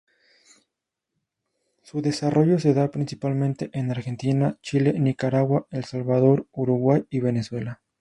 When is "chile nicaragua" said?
4.63-5.67